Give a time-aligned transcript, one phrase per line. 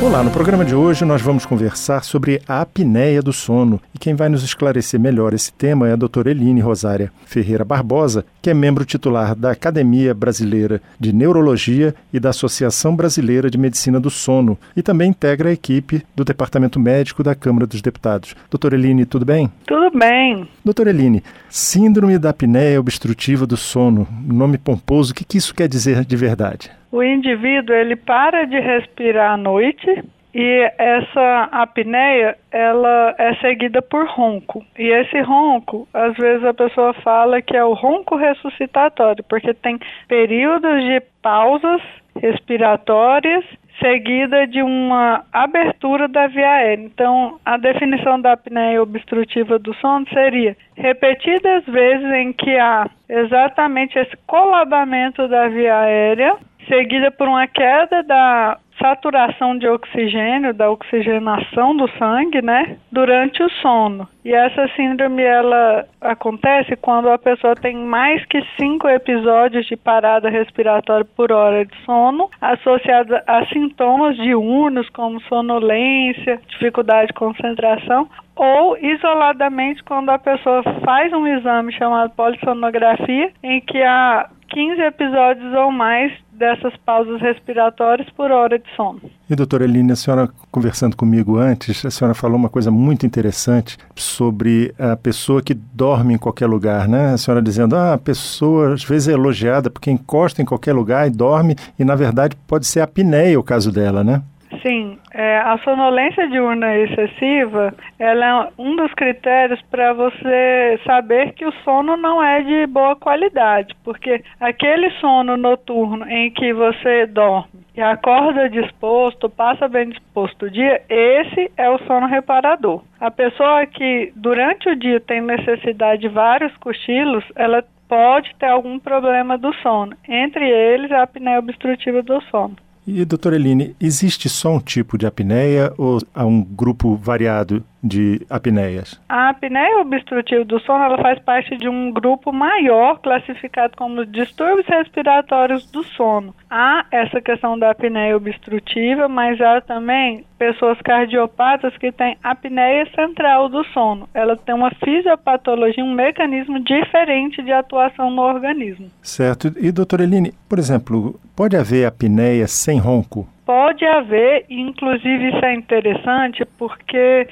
[0.00, 3.80] Olá, no programa de hoje nós vamos conversar sobre a apneia do sono.
[3.92, 8.24] E quem vai nos esclarecer melhor esse tema é a doutora Eline Rosária Ferreira Barbosa,
[8.40, 13.98] que é membro titular da Academia Brasileira de Neurologia e da Associação Brasileira de Medicina
[13.98, 18.36] do Sono, e também integra a equipe do Departamento Médico da Câmara dos Deputados.
[18.48, 19.50] Doutora Eline, tudo bem?
[19.66, 20.48] Tudo bem.
[20.64, 25.66] Doutora Eline, Síndrome da apneia obstrutiva do sono, nome pomposo, o que, que isso quer
[25.66, 26.70] dizer de verdade?
[26.90, 34.06] O indivíduo ele para de respirar à noite e essa apneia ela é seguida por
[34.06, 34.64] ronco.
[34.78, 39.78] E esse ronco, às vezes a pessoa fala que é o ronco ressuscitatório, porque tem
[40.06, 41.82] períodos de pausas
[42.16, 43.44] respiratórias
[43.80, 46.84] seguida de uma abertura da via aérea.
[46.84, 53.98] Então, a definição da apneia obstrutiva do sono seria repetidas vezes em que há exatamente
[53.98, 56.36] esse colabamento da via aérea,
[56.68, 63.50] seguida por uma queda da saturação de oxigênio, da oxigenação do sangue, né, durante o
[63.50, 64.08] sono.
[64.24, 70.30] E essa síndrome ela acontece quando a pessoa tem mais que cinco episódios de parada
[70.30, 78.78] respiratória por hora de sono, associados a sintomas diurnos como sonolência, dificuldade de concentração, ou
[78.78, 85.70] isoladamente quando a pessoa faz um exame chamado polissonografia, em que há 15 episódios ou
[85.70, 89.00] mais dessas pausas respiratórias por hora de sono.
[89.28, 93.76] E doutora Eline, a senhora conversando comigo antes, a senhora falou uma coisa muito interessante
[93.94, 97.12] sobre a pessoa que dorme em qualquer lugar, né?
[97.12, 101.06] A senhora dizendo, ah, a pessoa às vezes é elogiada porque encosta em qualquer lugar
[101.06, 104.22] e dorme, e na verdade pode ser a apneia o caso dela, né?
[104.62, 111.46] Sim, é, a sonolência diurna excessiva, ela é um dos critérios para você saber que
[111.46, 117.68] o sono não é de boa qualidade, porque aquele sono noturno em que você dorme
[117.76, 122.82] e acorda disposto, passa bem disposto o dia, esse é o sono reparador.
[122.98, 128.78] A pessoa que durante o dia tem necessidade de vários cochilos, ela pode ter algum
[128.78, 132.56] problema do sono, entre eles a apneia obstrutiva do sono.
[132.90, 138.26] E, doutora Eline, existe só um tipo de apneia ou há um grupo variado de
[138.28, 139.00] apneias?
[139.08, 144.66] A apneia obstrutiva do sono ela faz parte de um grupo maior classificado como distúrbios
[144.66, 146.34] respiratórios do sono.
[146.50, 153.48] Há essa questão da apneia obstrutiva, mas há também pessoas cardiopatas que têm apneia central
[153.48, 154.08] do sono.
[154.14, 158.88] Ela tem uma fisiopatologia, um mecanismo diferente de atuação no organismo.
[159.02, 159.52] Certo.
[159.58, 163.28] E doutora Eline, por exemplo, pode haver apneia sem ronco?
[163.48, 167.26] Pode haver, inclusive isso é interessante porque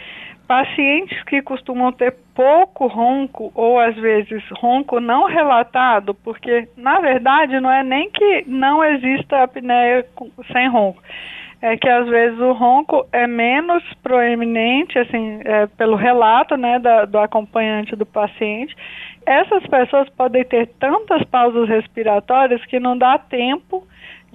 [0.46, 7.58] Pacientes que costumam ter pouco ronco ou às vezes ronco não relatado, porque na verdade
[7.58, 10.06] não é nem que não exista apneia
[10.52, 11.02] sem ronco,
[11.60, 17.06] é que às vezes o ronco é menos proeminente, assim, é, pelo relato, né, da,
[17.06, 18.76] do acompanhante do paciente.
[19.26, 23.84] Essas pessoas podem ter tantas pausas respiratórias que não dá tempo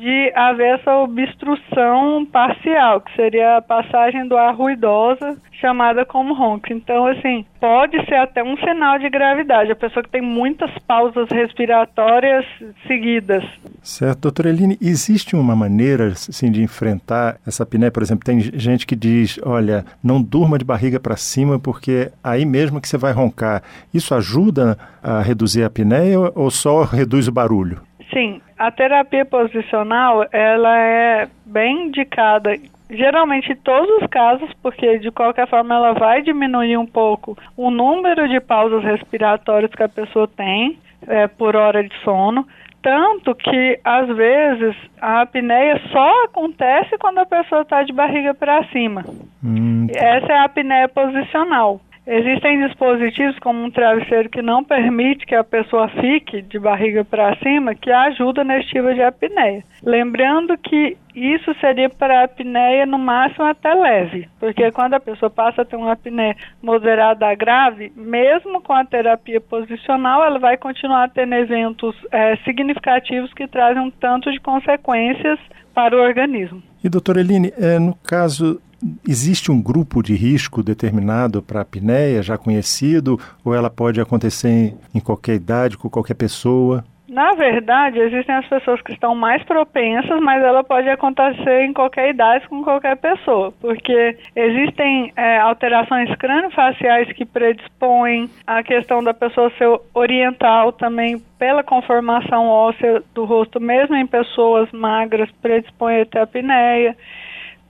[0.01, 6.73] de haver essa obstrução parcial, que seria a passagem do ar ruidosa, chamada como ronco.
[6.73, 11.27] Então, assim, pode ser até um sinal de gravidade, a pessoa que tem muitas pausas
[11.31, 12.43] respiratórias
[12.87, 13.43] seguidas.
[13.83, 14.21] Certo.
[14.21, 17.91] Doutora Eline, existe uma maneira, assim, de enfrentar essa apneia?
[17.91, 22.43] Por exemplo, tem gente que diz, olha, não durma de barriga para cima porque aí
[22.43, 23.61] mesmo que você vai roncar.
[23.93, 27.81] Isso ajuda a reduzir a apneia ou só reduz o barulho?
[28.13, 32.55] Sim, a terapia posicional ela é bem indicada
[32.89, 37.71] geralmente em todos os casos, porque de qualquer forma ela vai diminuir um pouco o
[37.71, 40.77] número de pausas respiratórias que a pessoa tem
[41.07, 42.45] é, por hora de sono.
[42.83, 48.63] Tanto que, às vezes, a apneia só acontece quando a pessoa está de barriga para
[48.69, 49.05] cima.
[49.43, 49.85] Hum.
[49.93, 51.79] Essa é a apneia posicional.
[52.13, 57.37] Existem dispositivos como um travesseiro que não permite que a pessoa fique de barriga para
[57.37, 59.63] cima, que ajuda nesse tipo de apneia.
[59.81, 65.61] Lembrando que isso seria para apneia no máximo até leve, porque quando a pessoa passa
[65.61, 71.09] a ter uma apneia moderada a grave, mesmo com a terapia posicional, ela vai continuar
[71.11, 75.39] tendo eventos é, significativos que trazem um tanto de consequências
[75.73, 76.61] para o organismo.
[76.83, 78.61] E doutora Eline, é, no caso
[79.07, 84.49] Existe um grupo de risco determinado para a apneia, já conhecido, ou ela pode acontecer
[84.49, 86.83] em, em qualquer idade, com qualquer pessoa?
[87.11, 92.11] Na verdade, existem as pessoas que estão mais propensas, mas ela pode acontecer em qualquer
[92.11, 99.51] idade com qualquer pessoa, porque existem é, alterações crânio-faciais que predispõem a questão da pessoa
[99.57, 106.19] ser oriental também pela conformação óssea do rosto, mesmo em pessoas magras, predispõe a ter
[106.19, 106.95] apneia.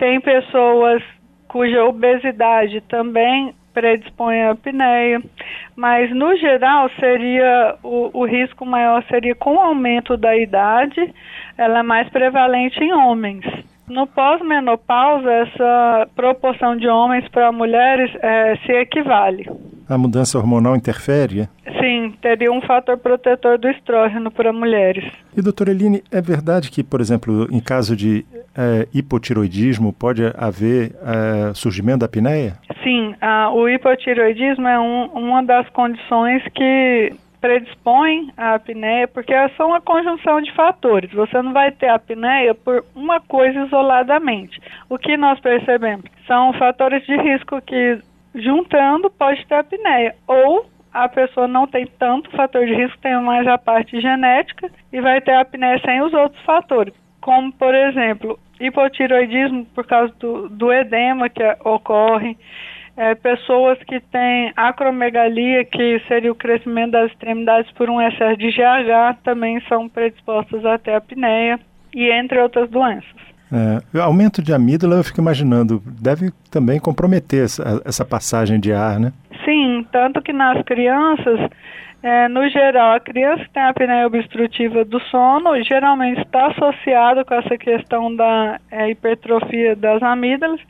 [0.01, 1.03] Tem pessoas
[1.47, 5.21] cuja obesidade também predispõe à apneia,
[5.75, 11.13] mas no geral seria o, o risco maior seria com o aumento da idade,
[11.55, 13.45] ela é mais prevalente em homens.
[13.87, 19.45] No pós-menopausa, essa proporção de homens para mulheres é, se equivale.
[19.91, 21.49] A mudança hormonal interfere?
[21.81, 25.03] Sim, teria um fator protetor do estrógeno para mulheres.
[25.35, 28.25] E, doutora Eline, é verdade que, por exemplo, em caso de
[28.57, 32.53] é, hipotiroidismo, pode haver é, surgimento da apneia?
[32.81, 39.69] Sim, a, o hipotiroidismo é um, uma das condições que predispõem à apneia, porque são
[39.69, 41.11] uma conjunção de fatores.
[41.11, 44.57] Você não vai ter apneia por uma coisa isoladamente.
[44.87, 47.99] O que nós percebemos são fatores de risco que,
[48.35, 50.15] juntando, pode ter apneia.
[50.27, 54.99] Ou a pessoa não tem tanto fator de risco, tem mais a parte genética e
[54.99, 56.93] vai ter apneia sem os outros fatores.
[57.21, 62.37] Como, por exemplo, hipotiroidismo por causa do, do edema que ocorre,
[62.97, 68.51] é, pessoas que têm acromegalia, que seria o crescimento das extremidades por um excesso de
[68.51, 71.59] GH, também são predispostas a ter apneia,
[71.93, 73.30] e entre outras doenças.
[73.51, 78.99] É, aumento de amígdala, eu fico imaginando, deve também comprometer essa, essa passagem de ar,
[78.99, 79.11] né?
[79.43, 81.49] Sim, tanto que nas crianças,
[82.01, 87.25] é, no geral, a criança que tem a apneia obstrutiva do sono geralmente está associado
[87.25, 90.61] com essa questão da é, hipertrofia das amígdalas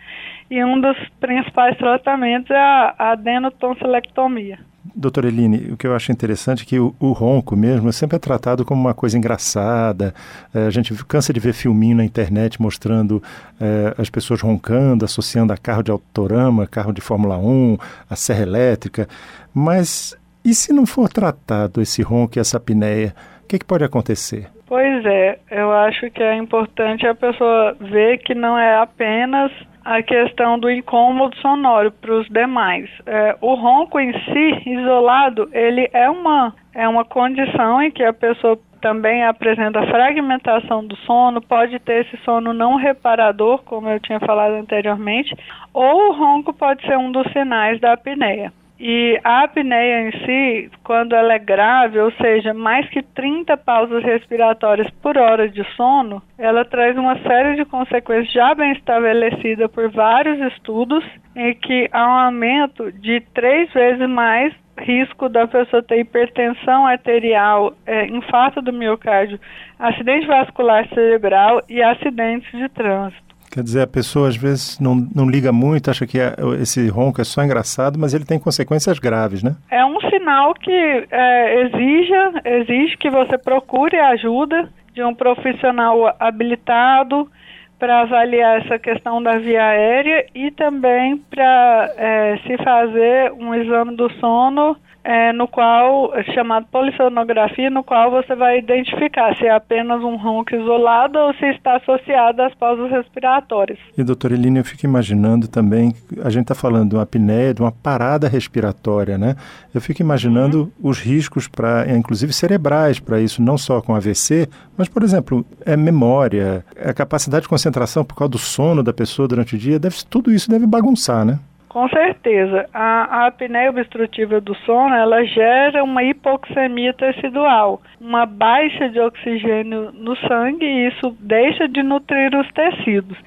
[0.50, 4.71] e um dos principais tratamentos é a adenotonsilectomia.
[4.96, 8.20] Doutora Eline, o que eu acho interessante é que o, o, ronco mesmo sempre é
[8.20, 10.14] tratado como uma coisa engraçada.
[10.54, 13.22] É, a gente cansa de ver filminho na internet mostrando
[13.60, 17.78] é, as pessoas roncando, associando a carro de autorama, carro de Fórmula 1,
[18.10, 19.08] a serra elétrica.
[19.54, 23.84] Mas e se não for tratado esse ronco e essa apneia, o que, que pode
[23.84, 24.48] acontecer?
[24.66, 29.52] Pois é, eu acho que é importante a pessoa ver que não é apenas
[29.84, 32.90] a questão do incômodo sonoro para os demais.
[33.06, 38.14] É, o ronco em si, isolado, ele é uma, é uma condição em que a
[38.14, 44.20] pessoa também apresenta fragmentação do sono, pode ter esse sono não reparador, como eu tinha
[44.20, 45.36] falado anteriormente,
[45.74, 48.52] ou o ronco pode ser um dos sinais da apneia.
[48.84, 54.04] E a apneia em si, quando ela é grave, ou seja, mais que 30 pausas
[54.04, 59.92] respiratórias por hora de sono, ela traz uma série de consequências já bem estabelecida por
[59.92, 61.06] vários estudos,
[61.36, 67.76] em que há um aumento de três vezes mais risco da pessoa ter hipertensão arterial,
[67.86, 69.40] é, infarto do miocárdio,
[69.78, 73.31] acidente vascular cerebral e acidentes de trânsito.
[73.52, 77.20] Quer dizer, a pessoa às vezes não, não liga muito, acha que é, esse ronco
[77.20, 79.56] é só engraçado, mas ele tem consequências graves, né?
[79.70, 86.16] É um sinal que é, exija, exige que você procure a ajuda de um profissional
[86.18, 87.30] habilitado
[87.78, 93.96] para avaliar essa questão da via aérea e também para é, se fazer um exame
[93.96, 100.02] do sono é, no qual, chamado polissonografia, no qual você vai identificar se é apenas
[100.04, 103.80] um ronco isolado ou se está associado às pausas respiratórias.
[103.98, 105.94] E, doutora Eline, eu fico imaginando também,
[106.24, 109.36] a gente está falando de uma apneia, de uma parada respiratória, né?
[109.74, 110.90] Eu fico imaginando uhum.
[110.90, 115.76] os riscos, para, inclusive cerebrais, para isso, não só com AVC, mas, por exemplo, é
[115.76, 119.80] memória, é a capacidade de concentração por causa do sono da pessoa durante o dia,
[119.80, 121.40] deve, tudo isso deve bagunçar, né?
[121.72, 122.68] Com certeza.
[122.74, 129.90] A, a apneia obstrutiva do sono, ela gera uma hipoxemia tecidual, uma baixa de oxigênio
[129.94, 133.18] no sangue e isso deixa de nutrir os tecidos.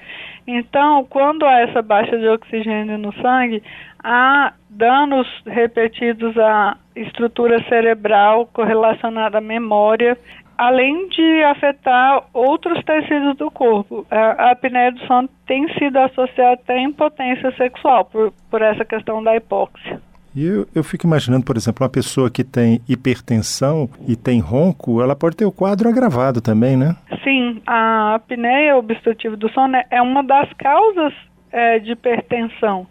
[0.45, 3.63] Então, quando há essa baixa de oxigênio no sangue,
[4.03, 10.15] há danos repetidos à estrutura cerebral correlacionada à memória
[10.57, 14.05] além de afetar outros tecidos do corpo.
[14.09, 18.85] A, a apneia do sono tem sido associada até à impotência sexual por, por essa
[18.85, 20.01] questão da hipóxia.
[20.35, 25.01] E eu, eu fico imaginando, por exemplo, uma pessoa que tem hipertensão e tem ronco,
[25.01, 26.97] ela pode ter o quadro agravado também, né?
[27.23, 31.13] Sim, a apneia obstrutiva do sono é uma das causas
[31.53, 32.85] é, de hipertensão.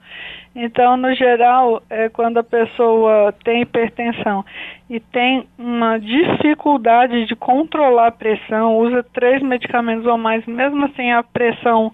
[0.54, 4.44] Então, no geral, é quando a pessoa tem hipertensão
[4.88, 11.10] e tem uma dificuldade de controlar a pressão, usa três medicamentos ou mais, mesmo assim
[11.10, 11.92] a pressão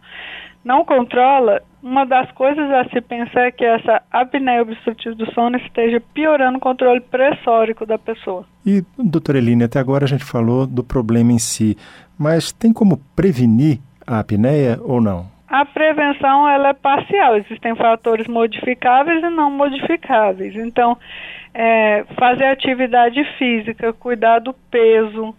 [0.62, 5.56] não controla, uma das coisas a se pensar é que essa apneia obstrutiva do sono
[5.56, 8.44] esteja piorando o controle pressórico da pessoa.
[8.66, 11.78] E, doutora Eline, até agora a gente falou do problema em si,
[12.18, 15.26] mas tem como prevenir a apneia ou não?
[15.50, 20.54] A prevenção ela é parcial, existem fatores modificáveis e não modificáveis.
[20.54, 20.96] Então,
[21.52, 25.34] é, fazer atividade física, cuidar do peso,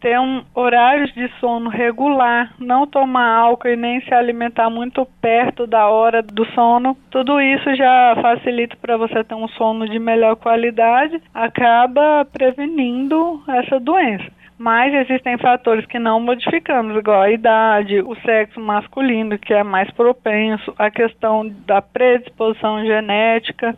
[0.00, 5.64] ter um horários de sono regular, não tomar álcool e nem se alimentar muito perto
[5.64, 10.34] da hora do sono, tudo isso já facilita para você ter um sono de melhor
[10.34, 14.41] qualidade, acaba prevenindo essa doença.
[14.62, 19.90] Mas existem fatores que não modificamos, igual a idade, o sexo masculino, que é mais
[19.90, 23.74] propenso, a questão da predisposição genética.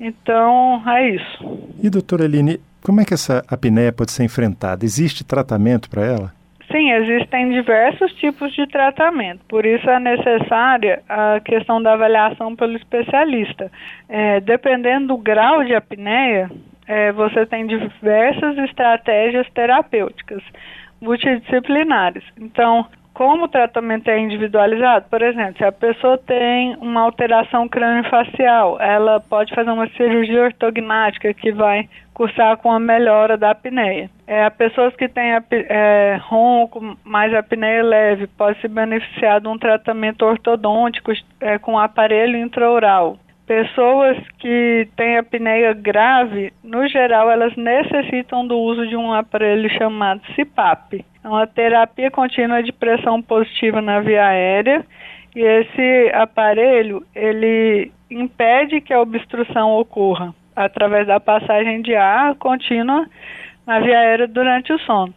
[0.00, 1.68] Então, é isso.
[1.82, 4.86] E, doutora Eline, como é que essa apneia pode ser enfrentada?
[4.86, 6.32] Existe tratamento para ela?
[6.72, 12.74] Sim, existem diversos tipos de tratamento, por isso é necessária a questão da avaliação pelo
[12.74, 13.70] especialista.
[14.08, 16.50] É, dependendo do grau de apneia,
[16.90, 20.42] é, você tem diversas estratégias terapêuticas
[21.00, 22.24] multidisciplinares.
[22.36, 28.76] Então, como o tratamento é individualizado, por exemplo, se a pessoa tem uma alteração crâniofacial,
[28.80, 34.10] ela pode fazer uma cirurgia ortognática que vai cursar com a melhora da apneia.
[34.26, 40.22] É, pessoas que têm é, ronco, mais apneia leve, pode se beneficiar de um tratamento
[40.26, 43.16] ortodôntico é, com aparelho intraoral.
[43.50, 50.20] Pessoas que têm apneia grave, no geral, elas necessitam do uso de um aparelho chamado
[50.36, 51.04] CPAP.
[51.24, 54.86] É uma terapia contínua de pressão positiva na via aérea
[55.34, 63.04] e esse aparelho ele impede que a obstrução ocorra através da passagem de ar contínua
[63.66, 65.12] na via aérea durante o sono.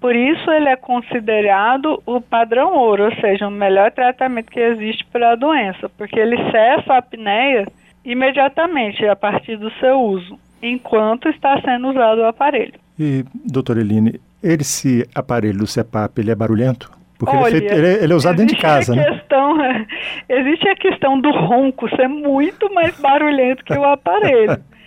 [0.00, 5.04] Por isso ele é considerado o padrão ouro, ou seja, o melhor tratamento que existe
[5.06, 7.66] para a doença, porque ele cessa a apneia
[8.04, 12.74] imediatamente a partir do seu uso, enquanto está sendo usado o aparelho.
[12.98, 16.90] E, doutora Eline, esse aparelho do CEPAP, ele é barulhento?
[17.18, 19.04] Porque Olha, ele, é feito, ele, é, ele é usado dentro de casa, né?
[19.04, 19.56] Questão,
[20.28, 24.62] existe a questão do ronco ser muito mais barulhento que o aparelho.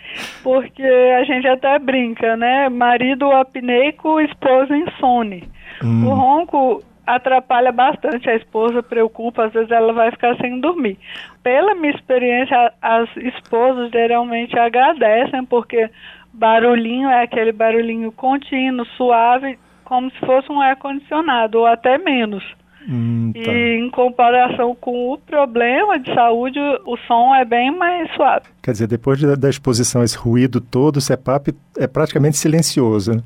[0.43, 2.69] porque a gente até brinca, né?
[2.69, 5.43] Marido apneico, esposa insone.
[5.83, 6.07] Hum.
[6.07, 10.97] O ronco atrapalha bastante a esposa, preocupa, às vezes ela vai ficar sem dormir.
[11.43, 15.89] Pela minha experiência, as esposas geralmente agradecem, porque
[16.33, 22.43] barulhinho é aquele barulhinho contínuo, suave, como se fosse um ar-condicionado, ou até menos.
[22.89, 23.51] Hum, tá.
[23.51, 28.45] E em comparação com o problema de saúde, o som é bem mais suave.
[28.61, 33.13] Quer dizer, depois da, da exposição a esse ruído todo, o CEPAP é praticamente silencioso.
[33.15, 33.23] Né?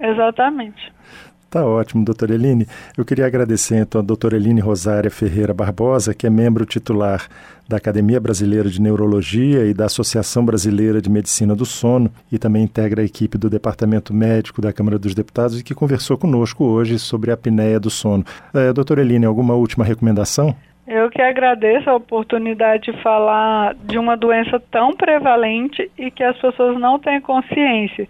[0.00, 0.92] Exatamente.
[1.56, 2.68] Tá ótimo, doutora Eline.
[2.98, 7.26] Eu queria agradecer então a doutora Eline Rosária Ferreira Barbosa, que é membro titular
[7.66, 12.62] da Academia Brasileira de Neurologia e da Associação Brasileira de Medicina do Sono e também
[12.62, 16.98] integra a equipe do Departamento Médico da Câmara dos Deputados e que conversou conosco hoje
[16.98, 18.22] sobre a apneia do sono.
[18.52, 20.54] É, doutora Eline, alguma última recomendação?
[20.86, 26.38] Eu que agradeço a oportunidade de falar de uma doença tão prevalente e que as
[26.38, 28.08] pessoas não têm consciência.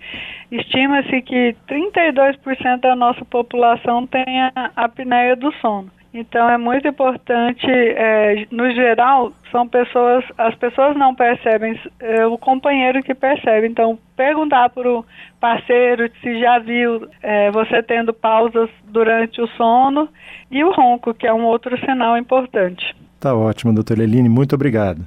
[0.52, 5.90] Estima-se que 32% da nossa população tem a apneia do sono.
[6.18, 12.38] Então é muito importante, é, no geral, são pessoas, as pessoas não percebem, é o
[12.38, 13.66] companheiro que percebe.
[13.66, 15.04] Então perguntar para o
[15.38, 20.08] parceiro se já viu é, você tendo pausas durante o sono
[20.50, 22.96] e o ronco, que é um outro sinal importante.
[23.20, 25.06] Tá ótimo, doutora Eline, muito obrigado.